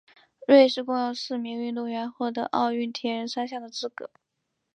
[0.47, 4.09] 瑞士共有四名运动员获得奥运铁人三项的资格。